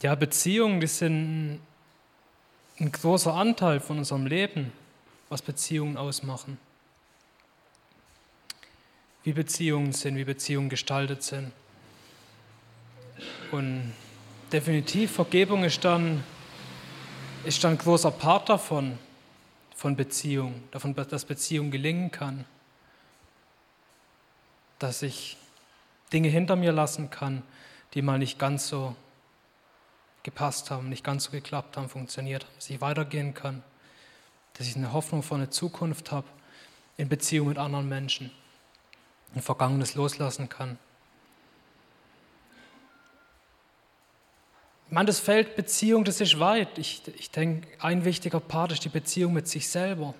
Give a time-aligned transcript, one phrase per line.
[0.00, 1.60] Ja, Beziehungen, die sind
[2.78, 4.72] ein großer Anteil von unserem Leben,
[5.28, 6.56] was Beziehungen ausmachen.
[9.24, 11.50] Wie Beziehungen sind, wie Beziehungen gestaltet sind.
[13.50, 13.92] Und
[14.52, 16.22] definitiv, Vergebung ist dann,
[17.44, 19.00] ist dann ein großer Part davon,
[19.74, 22.44] von Beziehung, davon, dass Beziehung gelingen kann.
[24.78, 25.36] Dass ich
[26.12, 27.42] Dinge hinter mir lassen kann,
[27.94, 28.94] die mal nicht ganz so
[30.28, 33.62] gepasst haben, nicht ganz so geklappt haben, funktioniert haben, dass ich weitergehen kann,
[34.54, 36.26] dass ich eine Hoffnung für eine Zukunft habe
[36.98, 38.30] in Beziehung mit anderen Menschen,
[39.34, 40.78] ein Vergangenes loslassen kann.
[44.86, 46.76] Ich meine, das Feld Beziehung, das ist weit.
[46.76, 50.14] Ich, ich denke, ein wichtiger Part ist die Beziehung mit sich selber.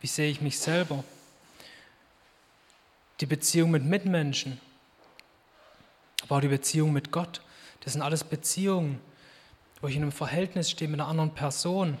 [0.00, 1.04] Wie sehe ich mich selber?
[3.20, 4.60] Die Beziehung mit Mitmenschen,
[6.22, 7.42] aber auch die Beziehung mit Gott.
[7.88, 9.00] Das sind alles Beziehungen,
[9.80, 11.96] wo ich in einem Verhältnis stehe mit einer anderen Person,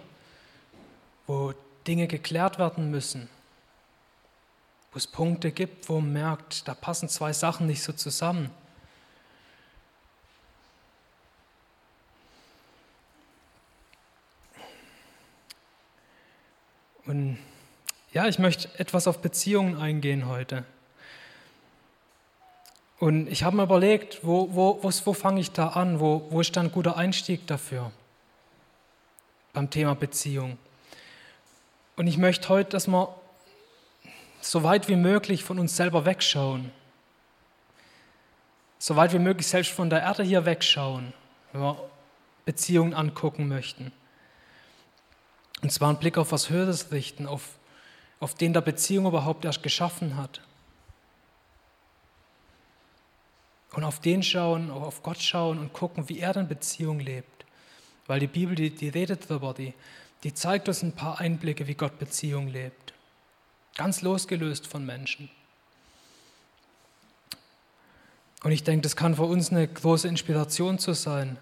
[1.26, 1.54] wo
[1.86, 3.26] Dinge geklärt werden müssen,
[4.92, 8.50] wo es Punkte gibt, wo man merkt, da passen zwei Sachen nicht so zusammen.
[17.06, 17.38] Und
[18.12, 20.66] ja, ich möchte etwas auf Beziehungen eingehen heute.
[22.98, 26.00] Und ich habe mir überlegt, wo, wo, wo, wo fange ich da an?
[26.00, 27.92] Wo, wo ist da ein guter Einstieg dafür?
[29.52, 30.58] Beim Thema Beziehung.
[31.96, 33.14] Und ich möchte heute, dass wir
[34.40, 36.70] so weit wie möglich von uns selber wegschauen.
[38.78, 41.12] So weit wie möglich selbst von der Erde hier wegschauen,
[41.52, 41.90] wenn wir
[42.44, 43.92] Beziehungen angucken möchten.
[45.62, 47.42] Und zwar einen Blick auf was Höheres richten, auf,
[48.20, 50.40] auf den der Beziehung überhaupt erst geschaffen hat.
[53.72, 57.44] Und auf den schauen, auf Gott schauen und gucken, wie er in Beziehung lebt.
[58.06, 59.74] Weil die Bibel, die, die redet darüber, die,
[60.24, 62.94] die zeigt uns ein paar Einblicke, wie Gott Beziehung lebt.
[63.76, 65.30] Ganz losgelöst von Menschen.
[68.42, 71.38] Und ich denke, das kann für uns eine große Inspiration zu sein,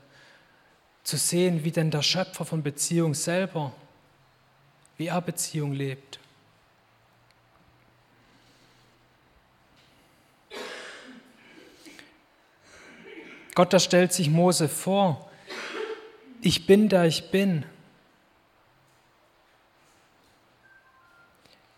[1.04, 3.72] zu sehen, wie denn der Schöpfer von Beziehung selber
[4.96, 6.18] wie er Beziehung lebt.
[13.56, 15.30] Gott, da stellt sich Mose vor,
[16.42, 17.64] ich bin der ich bin,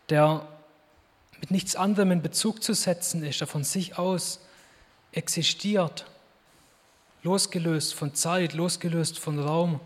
[0.09, 0.45] der
[1.41, 4.41] mit nichts anderem in Bezug zu setzen ist, der von sich aus
[5.13, 6.05] existiert,
[7.23, 9.79] losgelöst von Zeit, losgelöst von Raum.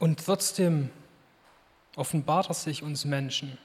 [0.00, 0.90] Und trotzdem
[1.98, 3.58] offenbart er sich uns Menschen.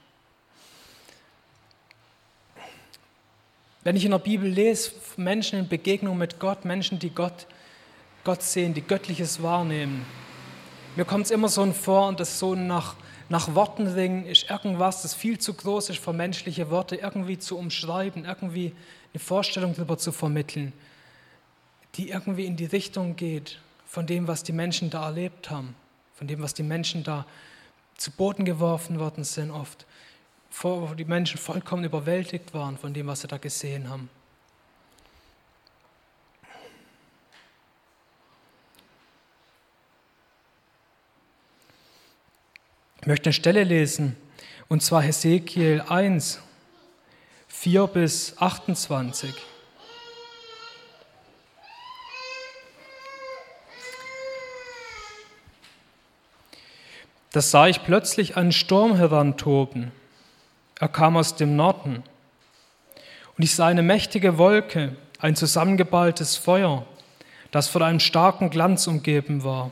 [3.83, 7.47] Wenn ich in der Bibel lese, Menschen in Begegnung mit Gott, Menschen, die Gott,
[8.23, 10.05] Gott sehen, die Göttliches wahrnehmen,
[10.95, 12.95] mir kommt es immer so vor, und das so nach,
[13.27, 17.57] nach Worten ringen, ist irgendwas, das viel zu groß ist für menschliche Worte, irgendwie zu
[17.57, 18.73] umschreiben, irgendwie
[19.13, 20.71] eine Vorstellung darüber zu vermitteln,
[21.95, 25.75] die irgendwie in die Richtung geht von dem, was die Menschen da erlebt haben
[26.13, 27.25] von dem, was die Menschen da
[27.97, 29.85] zu Boden geworfen worden sind, oft,
[30.61, 34.09] wo die Menschen vollkommen überwältigt waren von dem, was sie da gesehen haben.
[43.01, 44.15] Ich möchte eine Stelle lesen,
[44.69, 46.39] und zwar Hesekiel 1,
[47.49, 49.52] 4 bis 28.
[57.33, 59.91] Da sah ich plötzlich einen Sturm herantoben.
[60.79, 62.03] Er kam aus dem Norden.
[63.35, 66.85] Und ich sah eine mächtige Wolke, ein zusammengeballtes Feuer,
[67.49, 69.71] das von einem starken Glanz umgeben war.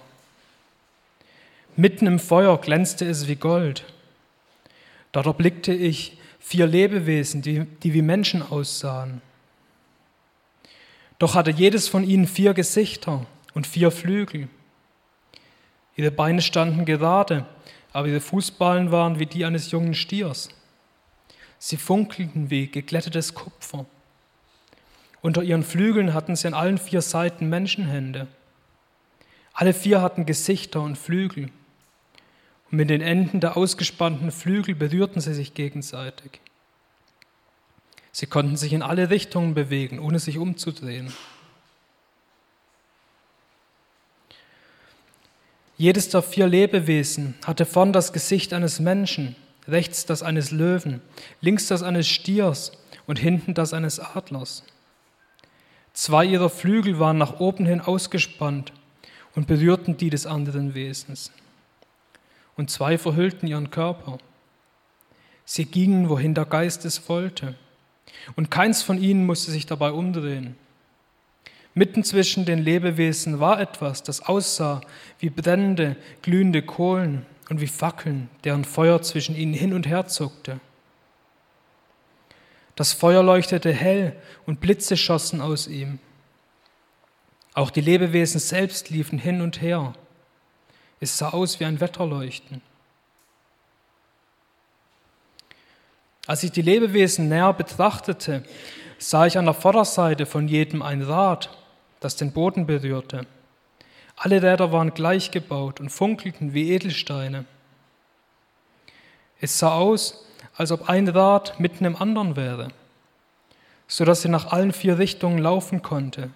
[1.76, 3.86] Mitten im Feuer glänzte es wie Gold.
[5.12, 9.22] Dort erblickte ich vier Lebewesen, die, die wie Menschen aussahen.
[11.20, 14.48] Doch hatte jedes von ihnen vier Gesichter und vier Flügel.
[15.96, 17.46] Ihre Beine standen gerade,
[17.94, 20.50] aber ihre Fußballen waren wie die eines jungen Stiers.
[21.60, 23.86] Sie funkelten wie geglättetes Kupfer.
[25.22, 28.28] Unter ihren Flügeln hatten sie an allen vier Seiten Menschenhände.
[29.54, 31.50] Alle vier hatten Gesichter und Flügel.
[32.72, 36.40] Und mit den Enden der ausgespannten Flügel berührten sie sich gegenseitig.
[38.12, 41.14] Sie konnten sich in alle Richtungen bewegen, ohne sich umzudrehen.
[45.82, 49.36] Jedes der vier Lebewesen hatte vorn das Gesicht eines Menschen,
[49.68, 51.02] rechts das eines Löwen,
[51.40, 52.72] links das eines Stiers
[53.08, 54.64] und hinten das eines Adlers.
[55.94, 58.74] Zwei ihrer Flügel waren nach oben hin ausgespannt
[59.34, 61.32] und berührten die des anderen Wesens.
[62.56, 64.20] Und zwei verhüllten ihren Körper.
[65.46, 67.56] Sie gingen, wohin der Geist es wollte,
[68.36, 70.56] und keins von ihnen musste sich dabei umdrehen.
[71.74, 74.82] Mitten zwischen den Lebewesen war etwas, das aussah
[75.20, 80.60] wie brennende, glühende Kohlen und wie Fackeln, deren Feuer zwischen ihnen hin und her zuckte.
[82.76, 84.16] Das Feuer leuchtete hell
[84.46, 86.00] und Blitze schossen aus ihm.
[87.54, 89.94] Auch die Lebewesen selbst liefen hin und her.
[91.00, 92.62] Es sah aus wie ein Wetterleuchten.
[96.28, 98.44] Als ich die Lebewesen näher betrachtete,
[98.98, 101.50] sah ich an der Vorderseite von jedem ein Rad,
[102.02, 103.26] das den Boden berührte.
[104.18, 107.46] Alle Räder waren gleich gebaut und funkelten wie Edelsteine.
[109.40, 110.26] Es sah aus,
[110.56, 112.68] als ob ein Rad mitten im anderen wäre,
[113.88, 116.30] so dass sie nach allen vier Richtungen laufen konnte,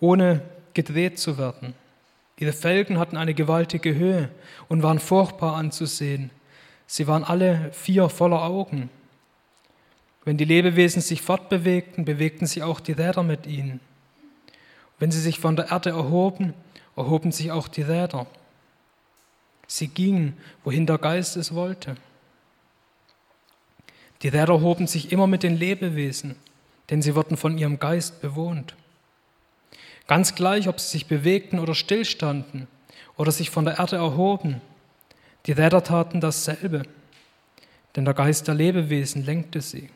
[0.00, 0.42] ohne
[0.74, 1.74] gedreht zu werden.
[2.38, 4.30] Ihre Felgen hatten eine gewaltige Höhe
[4.68, 6.30] und waren furchtbar anzusehen.
[6.86, 8.88] Sie waren alle vier voller Augen.
[10.24, 13.80] Wenn die Lebewesen sich fortbewegten, bewegten sie auch die Räder mit ihnen.
[15.00, 16.54] Wenn sie sich von der Erde erhoben,
[16.94, 18.26] erhoben sich auch die Räder.
[19.66, 21.96] Sie gingen, wohin der Geist es wollte.
[24.22, 26.36] Die Räder hoben sich immer mit den Lebewesen,
[26.90, 28.76] denn sie wurden von ihrem Geist bewohnt.
[30.06, 32.66] Ganz gleich, ob sie sich bewegten oder stillstanden
[33.16, 34.60] oder sich von der Erde erhoben,
[35.46, 36.82] die Räder taten dasselbe,
[37.96, 39.88] denn der Geist der Lebewesen lenkte sie.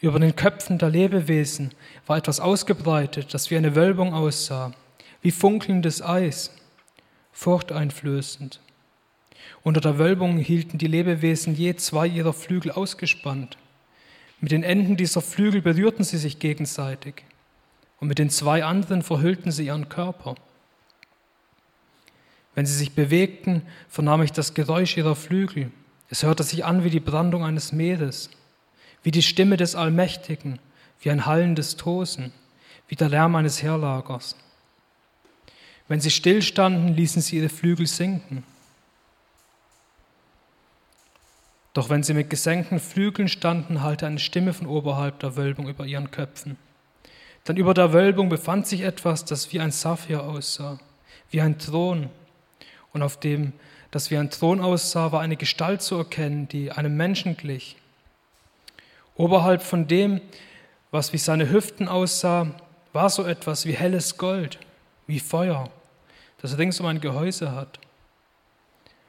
[0.00, 1.72] Über den Köpfen der Lebewesen
[2.06, 4.72] war etwas ausgebreitet, das wie eine Wölbung aussah,
[5.20, 6.54] wie funkelndes Eis,
[7.32, 8.60] furchteinflößend.
[9.62, 13.58] Unter der Wölbung hielten die Lebewesen je zwei ihrer Flügel ausgespannt.
[14.40, 17.22] Mit den Enden dieser Flügel berührten sie sich gegenseitig
[17.98, 20.34] und mit den zwei anderen verhüllten sie ihren Körper.
[22.54, 25.70] Wenn sie sich bewegten, vernahm ich das Geräusch ihrer Flügel.
[26.08, 28.30] Es hörte sich an wie die Brandung eines Meeres
[29.02, 30.58] wie die Stimme des Allmächtigen,
[31.00, 32.32] wie ein hallendes Tosen,
[32.88, 34.36] wie der Lärm eines Heerlagers.
[35.88, 38.44] Wenn sie stillstanden, ließen sie ihre Flügel sinken.
[41.72, 45.86] Doch wenn sie mit gesenkten Flügeln standen, hallte eine Stimme von oberhalb der Wölbung über
[45.86, 46.56] ihren Köpfen.
[47.44, 50.78] Dann über der Wölbung befand sich etwas, das wie ein Saphir aussah,
[51.30, 52.10] wie ein Thron.
[52.92, 53.52] Und auf dem,
[53.90, 57.76] das wie ein Thron aussah, war eine Gestalt zu erkennen, die einem Menschen glich.
[59.20, 60.22] Oberhalb von dem,
[60.90, 62.54] was wie seine Hüften aussah,
[62.94, 64.58] war so etwas wie helles Gold,
[65.06, 65.68] wie Feuer,
[66.40, 67.80] das rings um ein Gehäuse hat.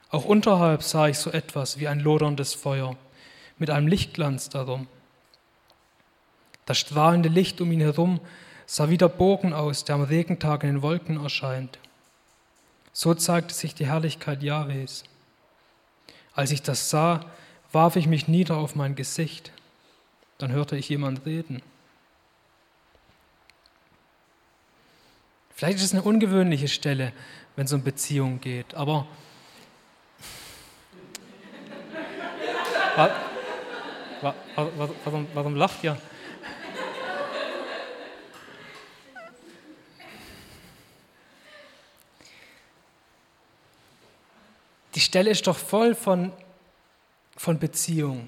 [0.10, 2.98] Auch unterhalb sah ich so etwas wie ein loderndes Feuer
[3.58, 4.88] mit einem Lichtglanz darum.
[6.66, 8.20] Das strahlende Licht um ihn herum
[8.66, 11.80] sah wie der Bogen aus, der am Regentag in den Wolken erscheint.
[12.92, 15.06] So zeigte sich die Herrlichkeit Jahwes.
[16.36, 17.22] Als ich das sah,
[17.72, 19.54] warf ich mich nieder auf mein Gesicht
[20.42, 21.62] dann hörte ich jemand reden.
[25.54, 27.14] Vielleicht ist es eine ungewöhnliche Stelle,
[27.56, 29.08] wenn es um Beziehungen geht, aber
[35.06, 35.98] warum, warum lacht ihr?
[44.96, 46.34] Die Stelle ist doch voll von,
[47.38, 48.28] von Beziehung.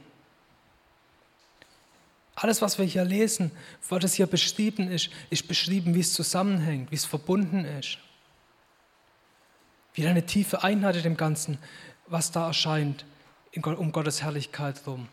[2.43, 3.51] Alles, was wir hier lesen,
[3.87, 7.99] was hier beschrieben ist, ist beschrieben, wie es zusammenhängt, wie es verbunden ist.
[9.93, 11.57] Wie eine tiefe Einheit in dem Ganzen,
[12.07, 13.05] was da erscheint,
[13.55, 15.07] um Gottes Herrlichkeit herum.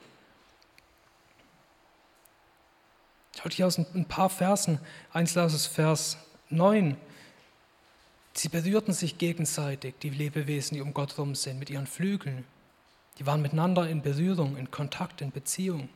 [3.41, 4.81] Schaut hier aus ein paar Versen,
[5.13, 6.17] eins aus Vers
[6.49, 6.97] 9.
[8.35, 12.45] Sie berührten sich gegenseitig, die Lebewesen, die um Gott herum sind, mit ihren Flügeln.
[13.21, 15.89] Die waren miteinander in Berührung, in Kontakt, in Beziehung.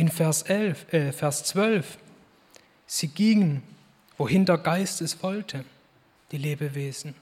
[0.00, 1.98] In Vers, 11, äh, Vers 12.
[2.86, 3.62] Sie gingen,
[4.16, 5.62] wohin der Geist es wollte,
[6.32, 7.14] die Lebewesen.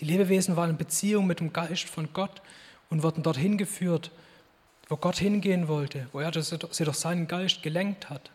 [0.00, 2.40] Die Lebewesen waren in Beziehung mit dem Geist von Gott
[2.88, 4.10] und wurden dorthin geführt,
[4.88, 8.30] wo Gott hingehen wollte, wo er sie durch seinen Geist gelenkt hat.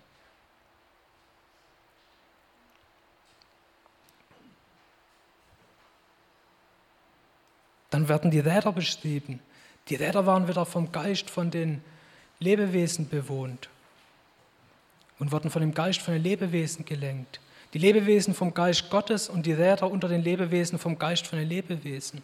[7.89, 9.39] Dann werden die Räder beschrieben.
[9.89, 11.83] Die Räder waren wieder vom Geist von den
[12.41, 13.69] Lebewesen bewohnt
[15.19, 17.39] und wurden von dem Geist von den Lebewesen gelenkt.
[17.74, 21.48] Die Lebewesen vom Geist Gottes und die Räder unter den Lebewesen vom Geist von den
[21.48, 22.21] Lebewesen.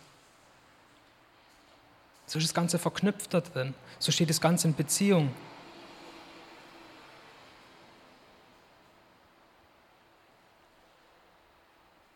[2.26, 3.76] So ist das Ganze verknüpft da drin.
[4.00, 5.32] So steht das Ganze in Beziehung.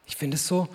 [0.07, 0.67] Ich finde es so,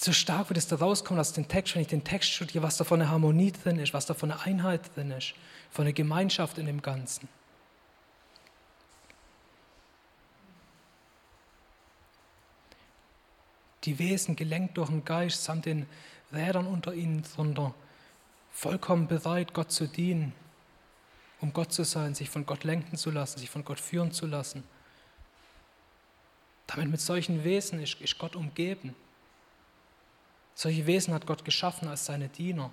[0.00, 2.76] so stark, wie das da rauskommt aus dem Text, wenn ich den Text studiere, was
[2.76, 5.34] da von eine Harmonie drin ist, was da von eine Einheit drin ist,
[5.72, 7.28] von einer Gemeinschaft in dem Ganzen.
[13.84, 15.86] Die Wesen gelenkt durch den Geist samt den
[16.32, 17.74] Rädern unter ihnen drunter,
[18.52, 20.32] vollkommen bereit, Gott zu dienen,
[21.40, 24.26] um Gott zu sein, sich von Gott lenken zu lassen, sich von Gott führen zu
[24.26, 24.62] lassen.
[26.68, 28.94] Damit mit solchen Wesen ist, ist Gott umgeben.
[30.60, 32.72] Solche Wesen hat Gott geschaffen als seine Diener.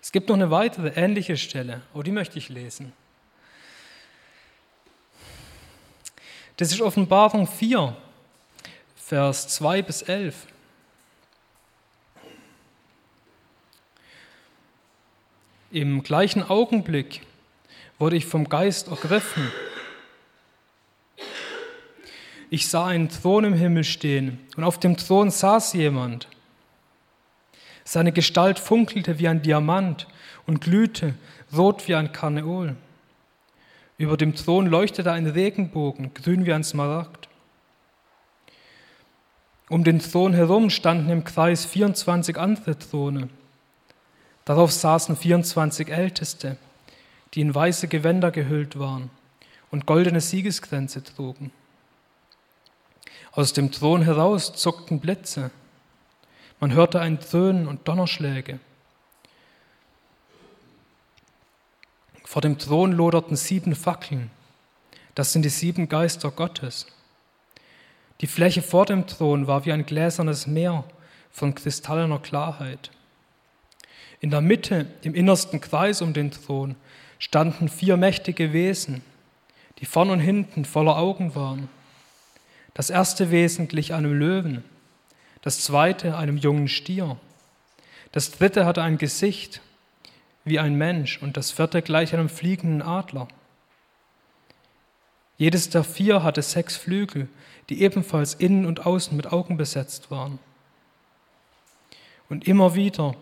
[0.00, 2.92] Es gibt noch eine weitere ähnliche Stelle, oh, die möchte ich lesen.
[6.56, 7.96] Das ist Offenbarung 4,
[8.94, 10.46] Vers 2 bis 11.
[15.72, 17.22] Im gleichen Augenblick
[18.02, 19.52] wurde ich vom Geist ergriffen.
[22.50, 26.26] Ich sah einen Thron im Himmel stehen und auf dem Thron saß jemand.
[27.84, 30.08] Seine Gestalt funkelte wie ein Diamant
[30.48, 31.14] und glühte
[31.56, 32.74] rot wie ein Karneol.
[33.98, 37.28] Über dem Thron leuchtete ein Regenbogen, grün wie ein Smaragd.
[39.68, 43.28] Um den Thron herum standen im Kreis 24 andere Throne.
[44.44, 46.56] Darauf saßen 24 Älteste
[47.34, 49.10] die in weiße Gewänder gehüllt waren
[49.70, 51.50] und goldene Siegeskränze trugen.
[53.32, 55.50] Aus dem Thron heraus zuckten Blitze.
[56.60, 58.60] Man hörte ein Dröhnen und Donnerschläge.
[62.24, 64.30] Vor dem Thron loderten sieben Fackeln.
[65.14, 66.86] Das sind die sieben Geister Gottes.
[68.20, 70.84] Die Fläche vor dem Thron war wie ein gläsernes Meer
[71.30, 72.90] von kristallener Klarheit.
[74.20, 76.76] In der Mitte, im innersten Kreis um den Thron,
[77.22, 79.00] standen vier mächtige Wesen,
[79.78, 81.68] die vorn und hinten voller Augen waren.
[82.74, 84.64] Das erste Wesen glich einem Löwen,
[85.40, 87.16] das zweite einem jungen Stier,
[88.10, 89.60] das dritte hatte ein Gesicht
[90.44, 93.28] wie ein Mensch und das vierte gleich einem fliegenden Adler.
[95.38, 97.28] Jedes der vier hatte sechs Flügel,
[97.68, 100.40] die ebenfalls innen und außen mit Augen besetzt waren.
[102.28, 103.14] Und immer wieder,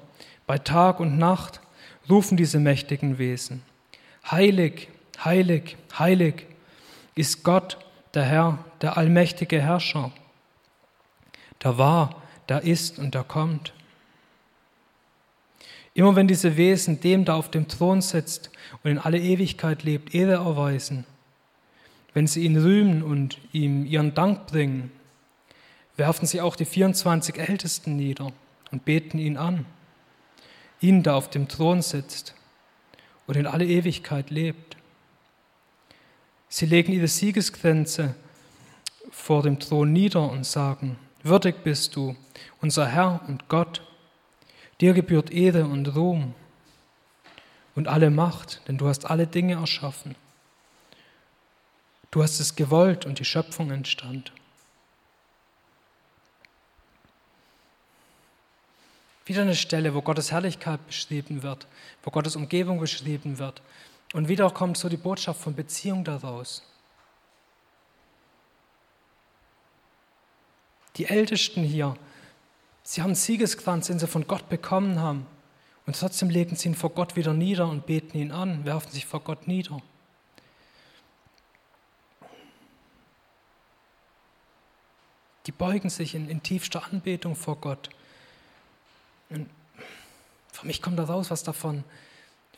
[0.47, 1.61] bei Tag und Nacht,
[2.09, 3.63] rufen diese mächtigen Wesen,
[4.29, 4.89] Heilig,
[5.25, 6.47] heilig, heilig
[7.15, 7.79] ist Gott,
[8.15, 10.11] der Herr, der allmächtige Herrscher,
[11.63, 13.73] der war, der ist und der kommt.
[15.95, 18.51] Immer wenn diese Wesen dem, der auf dem Thron sitzt
[18.83, 21.05] und in alle Ewigkeit lebt, Ehre erweisen,
[22.15, 24.91] wenn sie ihn rühmen und ihm ihren Dank bringen,
[25.97, 28.33] werfen sie auch die 24 Ältesten nieder
[28.71, 29.67] und beten ihn an,
[30.81, 32.35] ihn, der auf dem Thron sitzt
[33.31, 34.77] und in alle Ewigkeit lebt.
[36.49, 38.17] Sie legen ihre Siegesgrenze
[39.13, 42.17] vor dem Thron nieder und sagen, würdig bist du,
[42.61, 43.83] unser Herr und Gott,
[44.81, 46.35] dir gebührt Ehre und Ruhm
[47.77, 50.17] und alle Macht, denn du hast alle Dinge erschaffen.
[52.11, 54.33] Du hast es gewollt und die Schöpfung entstand.
[59.27, 61.67] Wieder eine Stelle, wo Gottes Herrlichkeit beschrieben wird,
[62.03, 63.63] wo Gottes Umgebung beschrieben wird.
[64.13, 66.63] Und wieder kommt so die Botschaft von Beziehung daraus.
[70.97, 71.97] Die Ältesten hier,
[72.83, 75.27] sie haben Siegeskranz, den sie von Gott bekommen haben.
[75.87, 79.07] Und trotzdem legen sie ihn vor Gott wieder nieder und beten ihn an, werfen sich
[79.07, 79.81] vor Gott nieder.
[85.47, 87.91] Die beugen sich in, in tiefster Anbetung vor Gott.
[89.31, 89.49] Und
[90.53, 91.85] für mich kommt da raus, was davon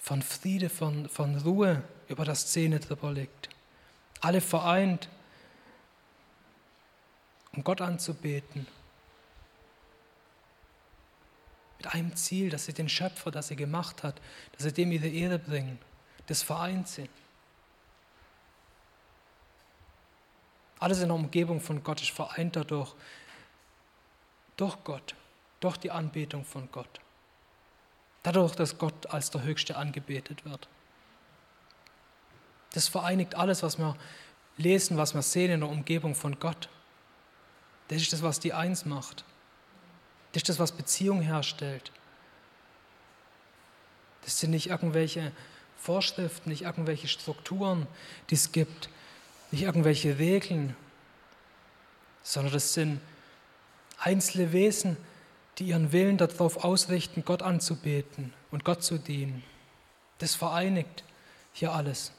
[0.00, 3.48] von Friede, von, von Ruhe über der Szene drüber liegt.
[4.20, 5.08] Alle vereint,
[7.52, 8.66] um Gott anzubeten.
[11.78, 14.20] Mit einem Ziel, dass sie den Schöpfer, das sie gemacht hat,
[14.52, 15.78] dass sie dem ihre Ehre bringen.
[16.26, 17.08] Das vereint sie.
[20.78, 22.94] Alles in der Umgebung von Gott ist vereint dadurch,
[24.56, 25.14] durch Gott
[25.62, 27.00] durch die Anbetung von Gott.
[28.22, 30.68] Dadurch, dass Gott als der Höchste angebetet wird.
[32.72, 33.96] Das vereinigt alles, was wir
[34.56, 36.68] lesen, was wir sehen in der Umgebung von Gott.
[37.88, 39.24] Das ist das, was die Eins macht.
[40.32, 41.92] Das ist das, was Beziehung herstellt.
[44.22, 45.32] Das sind nicht irgendwelche
[45.76, 47.86] Vorschriften, nicht irgendwelche Strukturen,
[48.30, 48.88] die es gibt,
[49.50, 50.76] nicht irgendwelche Regeln,
[52.22, 53.00] sondern das sind
[53.98, 54.96] einzelne Wesen,
[55.58, 59.42] die ihren Willen darauf ausrichten, Gott anzubeten und Gott zu dienen.
[60.18, 61.04] Das vereinigt
[61.52, 62.12] hier alles.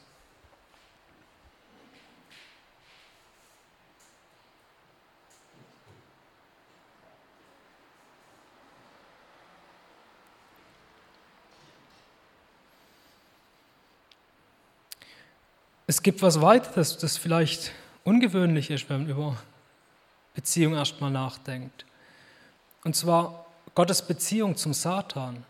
[15.86, 17.72] Es gibt was weiteres, das vielleicht
[18.04, 19.36] ungewöhnlich ist, wenn man über
[20.34, 21.84] Beziehung erstmal nachdenkt.
[22.84, 25.44] Und zwar Gottes Beziehung zum Satan.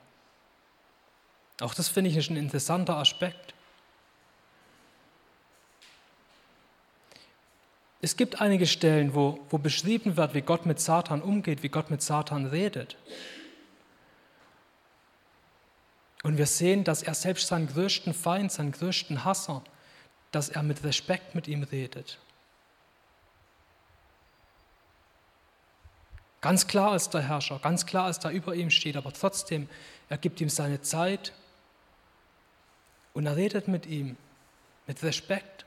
[1.61, 3.55] Auch das finde ich ein interessanter Aspekt.
[8.01, 11.91] Es gibt einige Stellen, wo, wo beschrieben wird, wie Gott mit Satan umgeht, wie Gott
[11.91, 12.97] mit Satan redet.
[16.23, 19.63] Und wir sehen, dass er selbst seinen größten Feind, seinen größten Hasser,
[20.33, 22.19] dass er mit Respekt mit ihm redet.
[26.45, 29.67] Ganz klar ist der Herrscher, ganz klar ist er über ihm steht, aber trotzdem,
[30.11, 31.33] er gibt ihm seine Zeit
[33.15, 34.19] und er redet mit ihm
[34.87, 35.65] mit Respekt,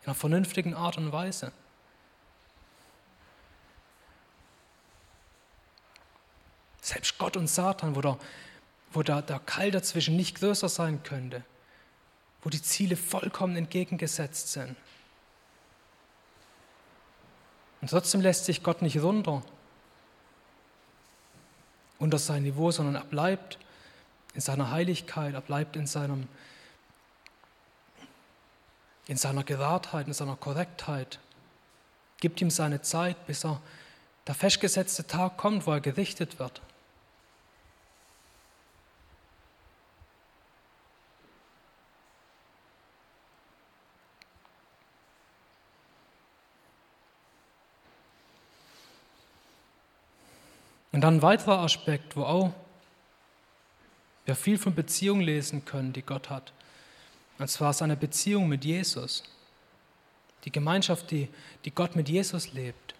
[0.00, 1.52] in einer vernünftigen Art und Weise.
[6.80, 8.18] Selbst Gott und Satan, wo der,
[8.90, 11.44] wo der, der Keil dazwischen nicht größer sein könnte,
[12.40, 14.76] wo die Ziele vollkommen entgegengesetzt sind.
[17.82, 19.42] Und trotzdem lässt sich Gott nicht runter
[21.98, 23.58] unter sein Niveau, sondern er bleibt
[24.34, 26.26] in seiner Heiligkeit, er bleibt in, seinem,
[29.06, 31.18] in seiner Geradheit, in seiner Korrektheit,
[32.18, 33.60] gibt ihm seine Zeit, bis er
[34.26, 36.62] der festgesetzte Tag kommt, wo er gerichtet wird.
[50.92, 52.52] Und dann ein weiterer Aspekt, wo auch
[54.24, 56.52] wir viel von Beziehungen lesen können, die Gott hat.
[57.38, 59.24] Und zwar seine Beziehung mit Jesus.
[60.44, 61.28] Die Gemeinschaft, die,
[61.64, 62.94] die Gott mit Jesus lebt.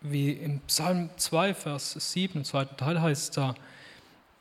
[0.00, 3.54] Wie im Psalm 2, Vers 7, im zweiten Teil heißt es da,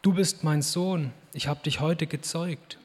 [0.01, 2.77] du bist mein Sohn, ich habe dich heute gezeugt.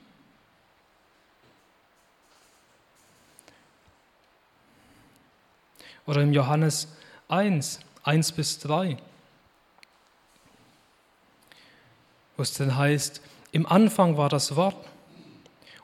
[6.07, 6.89] Oder im Johannes
[7.29, 8.97] 1, 1 bis 3,
[12.37, 13.21] wo es denn heißt,
[13.53, 14.77] im Anfang war das Wort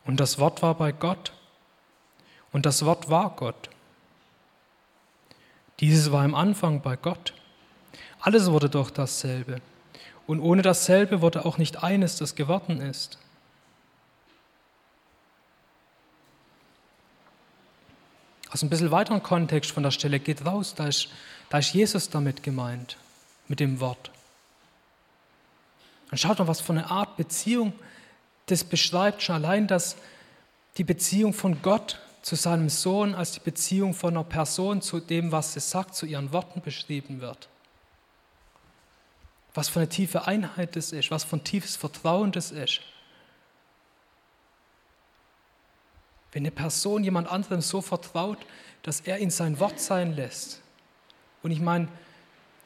[0.04, 1.32] und das Wort war bei Gott
[2.52, 3.70] und das Wort war Gott.
[5.80, 7.34] Dieses war im Anfang bei Gott.
[8.20, 9.60] Alles wurde durch dasselbe.
[10.26, 13.18] Und ohne dasselbe wurde auch nicht eines, das geworden ist.
[18.56, 21.10] Aus ein bisschen weiteren Kontext von der Stelle geht raus, da ist,
[21.50, 22.96] da ist Jesus damit gemeint,
[23.48, 24.10] mit dem Wort.
[26.10, 27.74] Und schaut mal, was für eine Art Beziehung
[28.46, 29.96] das beschreibt, schon allein, dass
[30.78, 35.32] die Beziehung von Gott zu seinem Sohn als die Beziehung von einer Person zu dem,
[35.32, 37.50] was sie sagt, zu ihren Worten beschrieben wird.
[39.52, 42.80] Was für eine tiefe Einheit das ist, was für ein tiefes Vertrauen das ist.
[46.36, 48.36] Wenn eine Person jemand anderem so vertraut,
[48.82, 50.60] dass er in sein Wort sein lässt.
[51.42, 51.88] Und ich meine,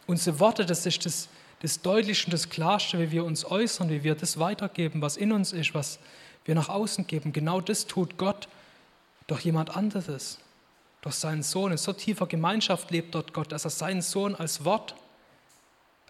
[0.08, 1.28] unsere Worte, das ist das,
[1.62, 5.30] das Deutlichste und das Klarste, wie wir uns äußern, wie wir das weitergeben, was in
[5.30, 6.00] uns ist, was
[6.44, 7.32] wir nach außen geben.
[7.32, 8.48] Genau das tut Gott
[9.28, 10.40] durch jemand anderes,
[11.00, 11.70] durch seinen Sohn.
[11.70, 14.96] In so tiefer Gemeinschaft lebt dort Gott, dass er seinen Sohn als Wort,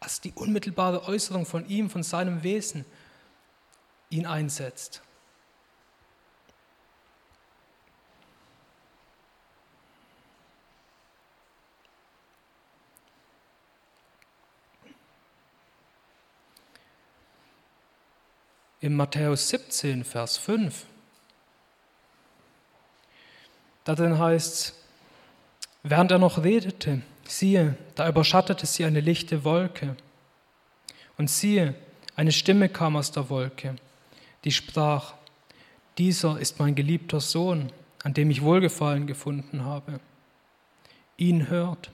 [0.01, 2.87] als die unmittelbare Äußerung von ihm, von seinem Wesen,
[4.09, 5.03] ihn einsetzt.
[18.81, 20.87] In Matthäus 17, Vers 5.
[23.85, 24.75] Da drin heißt es,
[25.83, 29.97] während er noch redete, siehe, da überschattete sie eine lichte Wolke.
[31.19, 31.75] Und siehe,
[32.17, 33.77] eine Stimme kam aus der Wolke,
[34.45, 35.15] die sprach,
[35.99, 37.71] dieser ist mein geliebter Sohn,
[38.03, 40.01] an dem ich Wohlgefallen gefunden habe.
[41.19, 41.91] Ihn hört.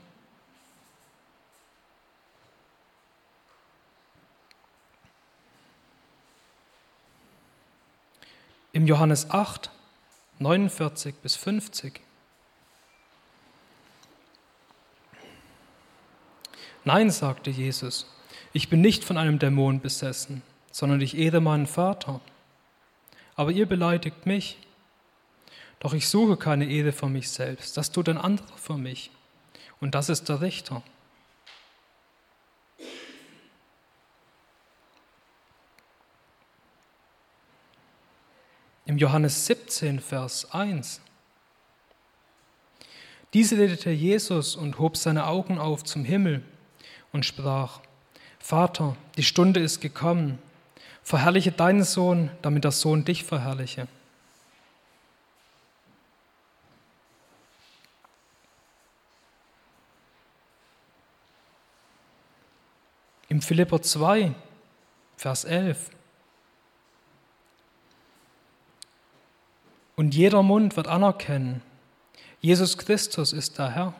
[8.77, 9.71] Im Johannes 8,
[10.37, 11.99] 49 bis 50.
[16.85, 18.05] Nein, sagte Jesus,
[18.53, 22.21] ich bin nicht von einem Dämon besessen, sondern ich ehre meinen Vater.
[23.35, 24.59] Aber ihr beleidigt mich.
[25.79, 29.09] Doch ich suche keine Ehre für mich selbst, das tut ein anderer für mich.
[29.81, 30.83] Und das ist der Richter.
[38.97, 41.01] Johannes 17, Vers 1.
[43.33, 46.43] Diese redete Jesus und hob seine Augen auf zum Himmel
[47.11, 47.81] und sprach,
[48.39, 50.39] Vater, die Stunde ist gekommen,
[51.03, 53.87] verherrliche deinen Sohn, damit der Sohn dich verherrliche.
[63.29, 64.33] Im Philipper 2,
[65.17, 65.96] Vers 11.
[69.97, 71.61] Und jeder Mund wird anerkennen,
[72.39, 73.93] Jesus Christus ist der Herr.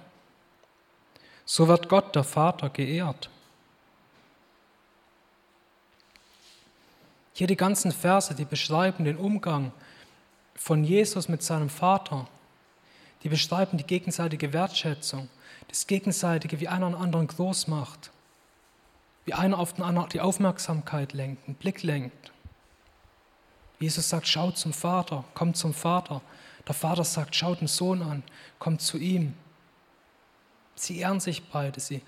[1.43, 3.31] So wird Gott, der Vater, geehrt.
[7.33, 9.71] Hier die ganzen Verse, die beschreiben den Umgang
[10.53, 12.27] von Jesus mit seinem Vater.
[13.23, 15.29] Die beschreiben die gegenseitige Wertschätzung,
[15.67, 18.11] das gegenseitige, wie einer einen anderen groß macht,
[19.25, 22.31] wie einer auf den anderen die Aufmerksamkeit lenkt, einen Blick lenkt.
[23.79, 26.21] Jesus sagt, schaut zum Vater, kommt zum Vater.
[26.67, 28.23] Der Vater sagt, schaut den Sohn an,
[28.59, 29.33] kommt zu ihm.
[30.75, 32.01] Sie ehren sich beide, sie,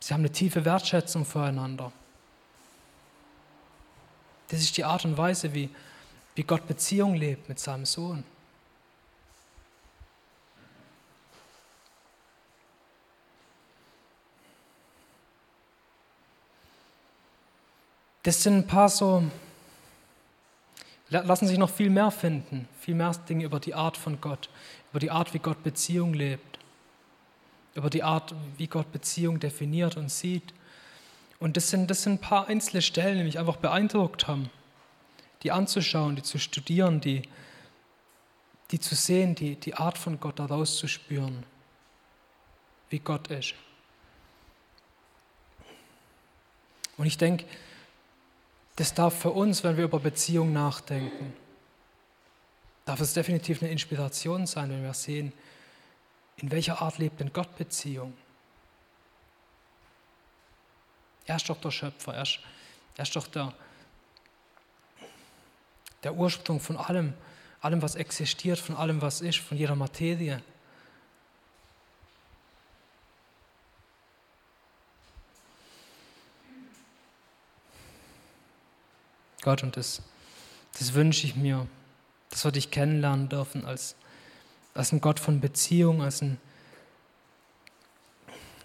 [0.00, 1.92] sie haben eine tiefe Wertschätzung füreinander.
[4.48, 5.70] Das ist die Art und Weise, wie,
[6.34, 8.24] wie Gott Beziehung lebt mit seinem Sohn.
[18.22, 19.22] Das sind ein paar so
[21.22, 24.48] lassen sich noch viel mehr finden, viel mehr Dinge über die Art von Gott,
[24.90, 26.58] über die Art, wie Gott Beziehung lebt,
[27.74, 30.54] über die Art, wie Gott Beziehung definiert und sieht.
[31.38, 34.50] Und das sind, das sind ein paar einzelne Stellen, die mich einfach beeindruckt haben,
[35.42, 37.22] die anzuschauen, die zu studieren, die,
[38.70, 41.44] die zu sehen, die, die Art von Gott daraus zu spüren,
[42.88, 43.54] wie Gott ist.
[46.96, 47.44] Und ich denke,
[48.76, 51.32] das darf für uns, wenn wir über Beziehung nachdenken,
[52.84, 55.32] darf es definitiv eine Inspiration sein, wenn wir sehen,
[56.36, 58.14] in welcher Art lebt denn Gott Beziehung?
[61.26, 62.40] Er ist doch der Schöpfer, er ist,
[62.96, 63.52] er ist doch der,
[66.02, 67.14] der Ursprung von allem,
[67.60, 70.42] allem, was existiert, von allem, was ist, von jeder Materie.
[79.44, 80.02] Gott, und das,
[80.78, 81.68] das wünsche ich mir,
[82.30, 83.94] dass wir dich kennenlernen dürfen als,
[84.72, 86.40] als ein Gott von Beziehung, als ein,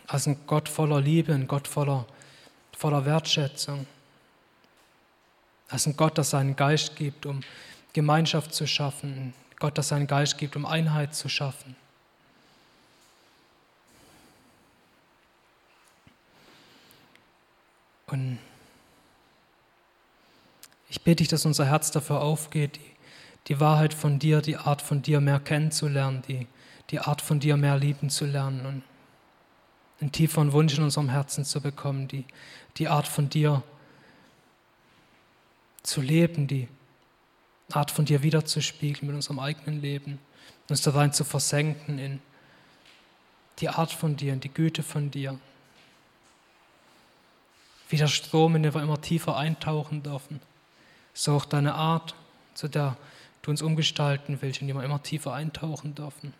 [0.07, 2.07] als ein Gott voller Liebe, ein Gott voller,
[2.75, 3.85] voller Wertschätzung,
[5.67, 7.41] als ein Gott, der seinen Geist gibt, um
[7.91, 11.75] Gemeinschaft zu schaffen, ein Gott, der seinen Geist gibt, um Einheit zu schaffen.
[18.07, 18.39] Und
[20.99, 22.91] ich bete dich, dass unser Herz dafür aufgeht, die,
[23.47, 26.45] die Wahrheit von dir, die Art von dir mehr kennenzulernen, die,
[26.89, 28.83] die Art von dir mehr lieben zu lernen und
[30.01, 32.25] einen tieferen Wunsch in unserem Herzen zu bekommen, die,
[32.75, 33.63] die Art von dir
[35.83, 36.67] zu leben, die
[37.71, 40.19] Art von dir wiederzuspiegeln mit unserem eigenen Leben,
[40.67, 42.19] uns da rein zu versenken in
[43.59, 45.39] die Art von dir, in die Güte von dir.
[47.87, 50.41] Wie der Strom, in den wir immer tiefer eintauchen dürfen
[51.19, 52.15] so auch deine Art,
[52.53, 52.95] zu der
[53.41, 56.33] du uns umgestalten willst, in die wir immer tiefer eintauchen dürfen.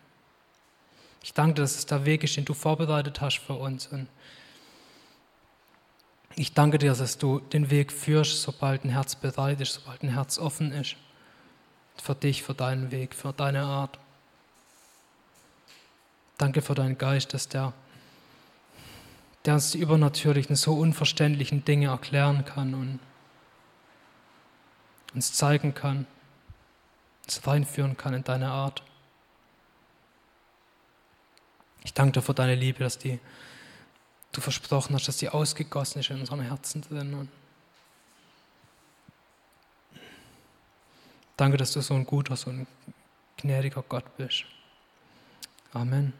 [1.22, 3.88] Ich danke dir, dass es der Weg ist, den du vorbereitet hast für uns.
[3.88, 4.08] Und
[6.34, 10.14] ich danke dir, dass du den Weg führst, sobald ein Herz bereit ist, sobald ein
[10.14, 10.96] Herz offen ist.
[12.02, 13.98] Für dich, für deinen Weg, für deine Art.
[16.38, 17.74] Danke für deinen Geist, dass der,
[19.44, 22.98] der uns die übernatürlichen, so unverständlichen Dinge erklären kann und
[25.14, 26.06] uns zeigen kann,
[27.24, 28.82] uns reinführen kann in deine Art.
[31.82, 33.18] Ich danke dir für deine Liebe, dass die,
[34.32, 37.28] du versprochen hast, dass die ausgegossen ist in unserem Herzen drin.
[41.40, 42.66] danke, dass du so ein guter, so ein
[43.38, 44.44] gnädiger Gott bist.
[45.72, 46.12] Amen.